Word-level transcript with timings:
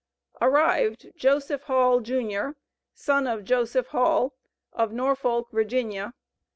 "Arrived 0.41 1.11
JOSEPH 1.15 1.61
HALL, 1.65 1.99
JR., 1.99 2.53
son 2.95 3.27
of 3.27 3.43
Joseph 3.43 3.89
Hall, 3.89 4.33
of 4.73 4.91
Norfolk, 4.91 5.49
Virginia." 5.51 6.15